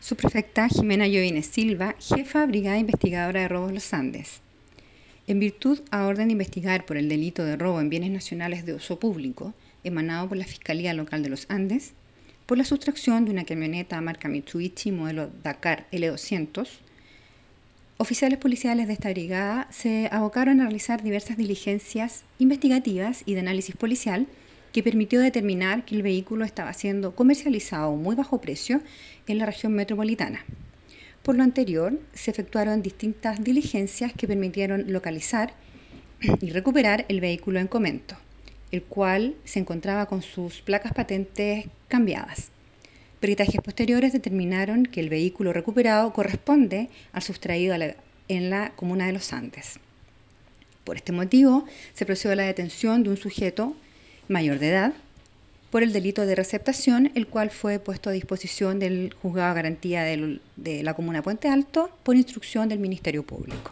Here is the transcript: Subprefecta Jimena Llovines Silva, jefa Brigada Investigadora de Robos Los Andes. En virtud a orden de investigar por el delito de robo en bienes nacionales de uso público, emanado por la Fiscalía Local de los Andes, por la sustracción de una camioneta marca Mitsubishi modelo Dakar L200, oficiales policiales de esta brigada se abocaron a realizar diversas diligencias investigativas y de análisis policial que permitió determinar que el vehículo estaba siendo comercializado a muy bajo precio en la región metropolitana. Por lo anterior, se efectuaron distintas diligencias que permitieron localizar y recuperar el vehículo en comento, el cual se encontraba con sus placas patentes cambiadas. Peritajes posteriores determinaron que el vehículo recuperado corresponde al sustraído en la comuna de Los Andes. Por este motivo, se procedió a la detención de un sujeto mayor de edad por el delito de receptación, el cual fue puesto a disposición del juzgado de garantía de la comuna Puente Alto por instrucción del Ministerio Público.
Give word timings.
Subprefecta 0.00 0.66
Jimena 0.70 1.06
Llovines 1.06 1.44
Silva, 1.44 1.94
jefa 1.98 2.46
Brigada 2.46 2.78
Investigadora 2.78 3.42
de 3.42 3.48
Robos 3.48 3.70
Los 3.70 3.92
Andes. 3.92 4.40
En 5.26 5.38
virtud 5.38 5.80
a 5.90 6.06
orden 6.06 6.28
de 6.28 6.32
investigar 6.32 6.86
por 6.86 6.96
el 6.96 7.10
delito 7.10 7.44
de 7.44 7.56
robo 7.56 7.82
en 7.82 7.90
bienes 7.90 8.10
nacionales 8.10 8.64
de 8.64 8.72
uso 8.72 8.98
público, 8.98 9.52
emanado 9.84 10.26
por 10.26 10.38
la 10.38 10.46
Fiscalía 10.46 10.94
Local 10.94 11.22
de 11.22 11.28
los 11.28 11.44
Andes, 11.50 11.92
por 12.46 12.56
la 12.56 12.64
sustracción 12.64 13.26
de 13.26 13.30
una 13.30 13.44
camioneta 13.44 14.00
marca 14.00 14.30
Mitsubishi 14.30 14.90
modelo 14.90 15.28
Dakar 15.42 15.86
L200, 15.92 16.66
oficiales 17.98 18.38
policiales 18.38 18.86
de 18.86 18.94
esta 18.94 19.10
brigada 19.10 19.68
se 19.70 20.08
abocaron 20.10 20.60
a 20.60 20.64
realizar 20.64 21.02
diversas 21.02 21.36
diligencias 21.36 22.24
investigativas 22.38 23.22
y 23.26 23.34
de 23.34 23.40
análisis 23.40 23.76
policial 23.76 24.26
que 24.72 24.82
permitió 24.82 25.20
determinar 25.20 25.84
que 25.84 25.96
el 25.96 26.02
vehículo 26.02 26.44
estaba 26.44 26.72
siendo 26.72 27.14
comercializado 27.14 27.92
a 27.92 27.96
muy 27.96 28.14
bajo 28.14 28.40
precio 28.40 28.80
en 29.26 29.38
la 29.38 29.46
región 29.46 29.72
metropolitana. 29.72 30.44
Por 31.22 31.36
lo 31.36 31.42
anterior, 31.42 31.98
se 32.14 32.30
efectuaron 32.30 32.82
distintas 32.82 33.42
diligencias 33.44 34.12
que 34.12 34.26
permitieron 34.26 34.92
localizar 34.92 35.52
y 36.40 36.50
recuperar 36.50 37.04
el 37.08 37.20
vehículo 37.20 37.60
en 37.60 37.66
comento, 37.66 38.16
el 38.70 38.82
cual 38.82 39.34
se 39.44 39.58
encontraba 39.58 40.06
con 40.06 40.22
sus 40.22 40.62
placas 40.62 40.92
patentes 40.94 41.66
cambiadas. 41.88 42.50
Peritajes 43.20 43.60
posteriores 43.60 44.14
determinaron 44.14 44.84
que 44.84 45.00
el 45.00 45.10
vehículo 45.10 45.52
recuperado 45.52 46.12
corresponde 46.12 46.88
al 47.12 47.22
sustraído 47.22 47.76
en 48.28 48.50
la 48.50 48.72
comuna 48.76 49.06
de 49.06 49.12
Los 49.12 49.32
Andes. 49.34 49.78
Por 50.84 50.96
este 50.96 51.12
motivo, 51.12 51.66
se 51.92 52.06
procedió 52.06 52.32
a 52.32 52.36
la 52.36 52.44
detención 52.44 53.02
de 53.02 53.10
un 53.10 53.18
sujeto 53.18 53.76
mayor 54.30 54.58
de 54.58 54.68
edad 54.70 54.92
por 55.70 55.82
el 55.82 55.92
delito 55.92 56.26
de 56.26 56.34
receptación, 56.34 57.12
el 57.14 57.26
cual 57.26 57.50
fue 57.50 57.78
puesto 57.78 58.10
a 58.10 58.12
disposición 58.12 58.78
del 58.78 59.14
juzgado 59.22 59.50
de 59.50 59.54
garantía 59.54 60.02
de 60.02 60.82
la 60.82 60.94
comuna 60.94 61.22
Puente 61.22 61.48
Alto 61.48 61.90
por 62.02 62.16
instrucción 62.16 62.68
del 62.68 62.78
Ministerio 62.78 63.22
Público. 63.22 63.70